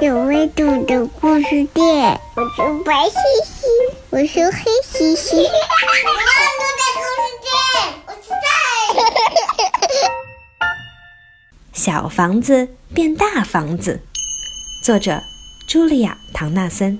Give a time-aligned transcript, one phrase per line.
[0.00, 2.20] 有温度的故事店。
[2.36, 3.66] 我是白西西，
[4.10, 5.36] 我是黑西西。
[5.38, 7.52] 有味道的故事店，
[8.06, 8.12] 我。
[11.74, 14.00] 小房子变大房子，
[14.84, 15.20] 作者
[15.68, 16.96] 茱莉亚·唐纳森。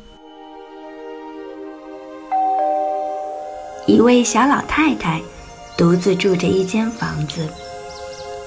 [3.86, 5.22] 一位小老太太
[5.76, 7.48] 独自住着一间房子，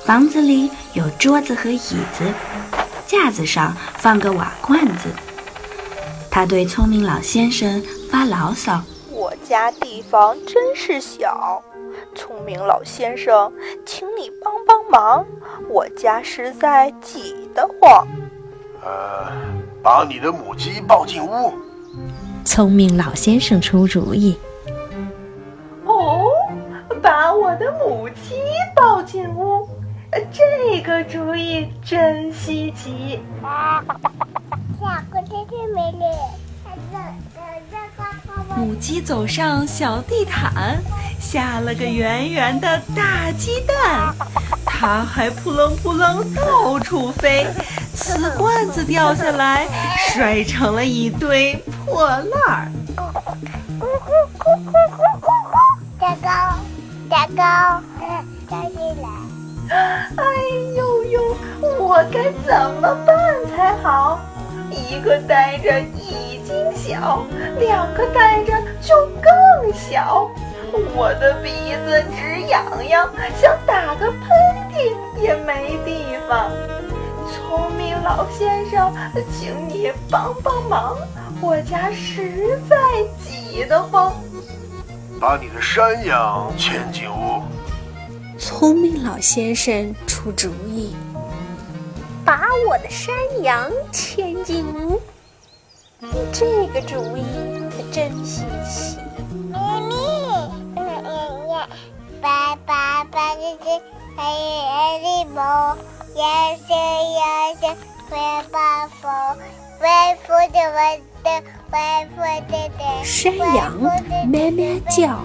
[0.03, 2.33] 房子里有桌子和椅子。
[3.11, 5.09] 架子上放个瓦罐子，
[6.31, 11.61] 他对聪明老先生发牢骚：“我家地方真是小，
[12.15, 13.51] 聪明老先生，
[13.85, 15.25] 请你帮帮忙，
[15.67, 18.07] 我家实在挤得慌。”
[18.81, 19.29] 呃，
[19.83, 21.53] 把你的母鸡抱进屋。
[22.45, 24.37] 聪明老先生出主意
[25.83, 26.31] ：“哦，
[27.01, 28.50] 把我的母鸡抱进屋。”这
[30.81, 33.19] 个主意真稀奇。
[38.55, 40.81] 母鸡走上小地毯，
[41.19, 44.13] 下了个圆圆的大鸡蛋，
[44.65, 47.47] 它还扑棱扑棱到处飞，
[47.93, 49.67] 瓷罐子掉下来，
[50.09, 51.55] 摔成了一堆
[51.85, 52.71] 破烂儿。
[55.99, 56.29] 蛋糕，
[57.09, 57.81] 蛋糕，
[58.49, 59.07] 站起来。
[59.71, 60.23] 哎
[60.75, 60.80] 呦呦，
[61.91, 63.15] 我该怎么办
[63.53, 64.17] 才好？
[64.69, 67.25] 一个戴着已经小，
[67.59, 70.31] 两个戴着就更小。
[70.95, 74.19] 我的鼻子直痒痒，想打个喷
[74.73, 76.49] 嚏也没地方。
[77.29, 78.95] 聪明老先生，
[79.37, 80.97] 请你帮帮忙，
[81.41, 82.77] 我家实在
[83.21, 84.13] 挤得慌。
[85.19, 87.43] 把你的山羊牵进屋。
[88.39, 90.95] 聪明老先生出主意，
[92.31, 95.01] 把我的山羊牵进屋。
[96.31, 97.25] 这个主意
[97.69, 98.97] 可真稀奇。
[99.51, 99.93] 咪咪，
[102.21, 103.65] 爸爸爸的是
[104.15, 104.23] 黑
[104.65, 105.75] 黑的毛，
[106.15, 106.73] 颜色
[107.19, 107.67] 颜色
[108.09, 108.17] 灰
[108.49, 109.11] 白风，
[109.77, 109.89] 灰
[110.25, 111.27] 灰的灰的
[111.69, 111.77] 灰
[112.15, 113.03] 灰的的。
[113.03, 113.77] 山羊
[114.25, 115.19] 咩咩叫，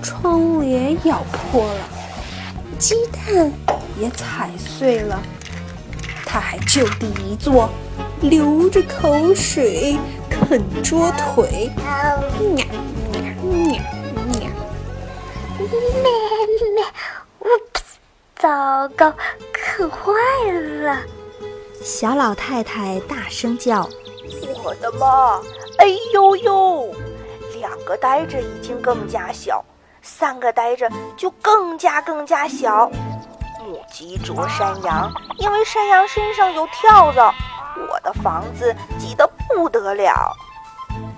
[0.00, 1.80] 窗帘咬破了。
[2.78, 3.52] 鸡蛋
[3.98, 5.20] 也踩碎了，
[6.34, 7.70] 他还就地一坐，
[8.20, 9.96] 流着口水
[10.28, 11.70] 啃桌腿。
[11.76, 11.86] 喵
[12.40, 12.66] 喵
[13.40, 13.80] 喵
[14.26, 14.50] 喵！
[15.60, 15.70] 咩
[16.74, 16.84] 咩！
[17.38, 17.80] 呜噗！
[18.34, 19.14] 糟糕，
[19.52, 20.10] 啃坏
[20.82, 20.98] 了！
[21.80, 23.88] 小老太太大声叫
[24.64, 25.40] ：“我的妈！
[25.78, 26.92] 哎呦呦！
[27.60, 29.64] 两个呆着已经更加小。”
[30.02, 32.90] 三个呆着就更加更加小。
[33.74, 37.34] 母鸡啄山羊，因为山羊身上有跳蚤，
[37.90, 40.32] 我的房子挤得不得了。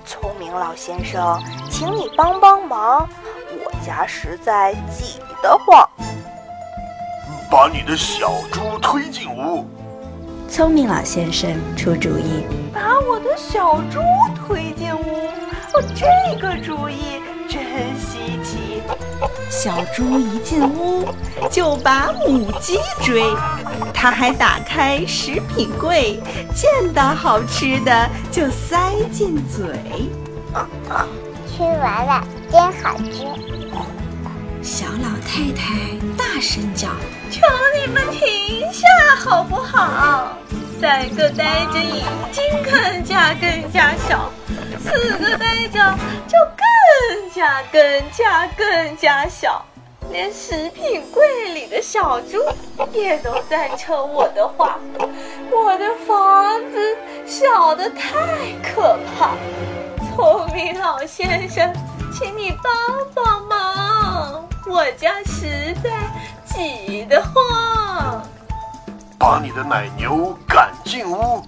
[0.06, 3.06] 聪明老先生，请你帮帮忙，
[3.62, 5.86] 我家实在挤得慌。
[7.50, 9.68] 把你的小猪推进屋。
[10.48, 14.00] 聪明老先生出主意，把我的小猪
[14.34, 15.26] 推进屋。
[15.74, 17.62] 哦，这个主意真
[17.98, 18.82] 稀奇。
[19.50, 21.08] 小猪一进屋
[21.50, 23.22] 就把母鸡追，
[23.94, 26.20] 它还打开食品柜，
[26.54, 29.66] 见到好吃的就塞进嘴。
[31.48, 33.24] 吃完了，真好吃。
[34.62, 36.88] 小老太太大声叫
[37.30, 37.40] ：“求
[37.80, 38.86] 你们停下
[39.16, 40.36] 好不好？
[40.80, 42.02] 三个呆着已
[42.32, 44.30] 经更加更加小，
[44.82, 45.96] 四个呆着
[46.26, 46.36] 就
[47.10, 49.62] 更……”加更加更加小，
[50.10, 52.38] 连食品柜里的小猪
[52.94, 54.78] 也都赞成我的话。
[55.50, 56.96] 我的房子
[57.26, 58.08] 小的太
[58.62, 59.36] 可怕，
[60.16, 61.70] 聪明老先生，
[62.10, 62.72] 请你帮
[63.14, 65.90] 帮忙，我家实在
[66.46, 68.26] 挤得慌。
[69.18, 71.44] 把你的奶牛赶进屋。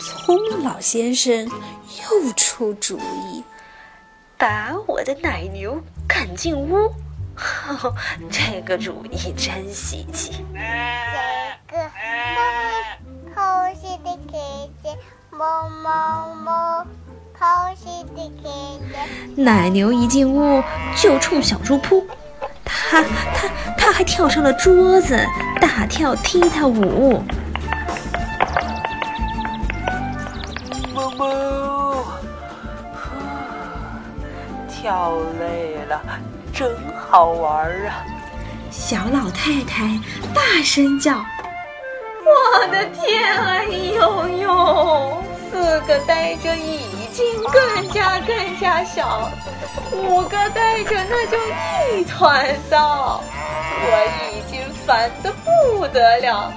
[0.00, 3.44] 聪明老先生又出主意。
[4.40, 5.78] 把我的奶牛
[6.08, 6.90] 赶进屋，
[8.30, 10.42] 这个主意真稀奇。
[10.54, 11.82] 这个
[14.02, 14.38] 的姐
[14.82, 14.96] 姐，
[15.30, 16.86] 猫猫猫，
[18.16, 18.50] 的姐
[18.90, 19.42] 姐。
[19.42, 20.64] 奶牛一进屋
[20.96, 22.06] 就冲小猪扑，
[22.64, 23.46] 它它
[23.76, 25.22] 它还跳上了桌子，
[25.60, 27.22] 大跳踢踏舞。
[30.94, 31.69] 么么。
[34.80, 36.00] 跳累了，
[36.54, 38.02] 真好玩啊！
[38.70, 40.00] 小老太太
[40.34, 41.12] 大声叫
[42.24, 43.36] ：“我的天！
[43.38, 45.22] 哎呦呦！
[45.86, 49.30] 个呆着已经更加更加小，
[49.92, 51.36] 五个呆着那就
[51.98, 53.22] 一团糟。
[53.82, 56.52] 我已经烦得不得了，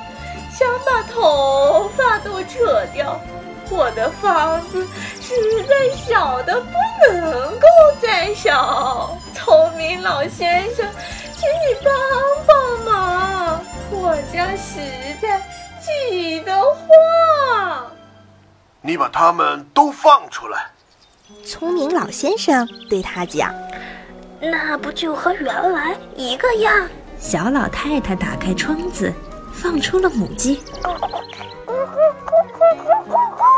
[0.52, 3.20] 想把头发都扯掉。
[3.70, 4.86] 我的房子
[5.24, 6.78] 实在小的不
[7.08, 7.66] 能够
[8.02, 10.86] 再小，聪明老先生，
[11.34, 11.94] 请你帮
[12.46, 14.82] 帮忙，我家实
[15.22, 15.42] 在
[15.80, 17.90] 挤得慌。
[18.82, 20.68] 你把它们都放出来。
[21.46, 23.56] 聪明老先生对他讲
[24.42, 26.86] ：“那不就和原来一个样？”
[27.18, 29.12] 小老太太打开窗子，
[29.54, 30.62] 放出了母鸡。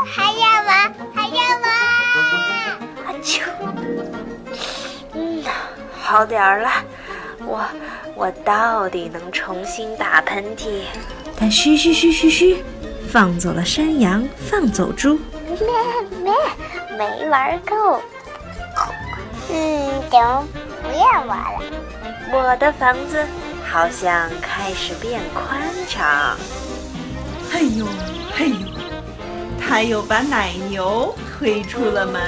[0.08, 1.66] 还要玩，还要玩！
[3.04, 3.40] 啊啾！
[5.14, 5.42] 嗯，
[6.00, 6.70] 好点儿了。
[7.44, 7.64] 我
[8.14, 10.82] 我到底能重新打喷嚏？
[11.36, 12.64] 他嘘嘘嘘嘘嘘，
[13.10, 15.18] 放走了山羊，放走猪。
[15.46, 15.58] 咩
[16.22, 16.32] 咩，
[16.96, 18.00] 没玩够。
[19.50, 20.48] 嗯，行
[20.82, 21.60] 不要玩了？
[22.32, 23.24] 我的房子
[23.64, 26.36] 好像开始变宽敞。
[27.52, 27.86] 嘿呦
[28.34, 28.56] 嘿呦，
[29.68, 32.22] 他又把奶牛推出了门。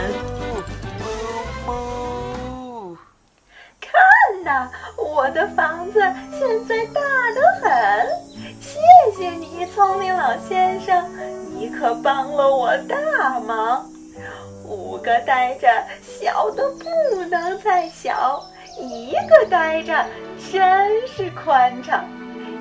[3.81, 3.93] 看
[4.45, 6.01] 呐，我的房子
[6.33, 7.01] 现在大
[7.35, 8.09] 得很。
[8.61, 8.81] 谢
[9.17, 11.09] 谢你，聪明老先生，
[11.55, 13.87] 你可帮了我大忙。
[14.65, 15.69] 五个呆着
[16.03, 18.43] 小的不能再小，
[18.79, 20.05] 一个呆着
[20.53, 22.05] 真是宽敞。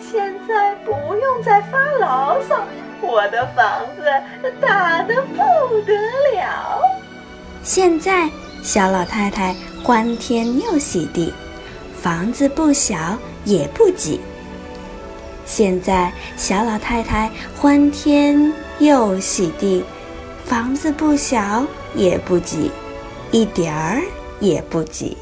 [0.09, 2.63] 现在不用再发牢骚，
[3.01, 4.04] 我的房子
[4.62, 5.94] 大得不得
[6.33, 6.81] 了。
[7.62, 8.30] 现在，
[8.63, 11.33] 小老太太欢天又喜地，
[12.01, 14.21] 房子不小也不挤。
[15.45, 17.30] 现在，小老太太
[17.60, 19.83] 欢天又喜地，
[20.45, 22.71] 房子不小也不挤，
[23.31, 24.01] 一点儿
[24.39, 25.18] 也不挤。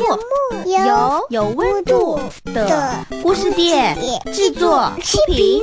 [0.00, 3.94] 本节目由有温度的故事店
[4.32, 5.60] 制作出品。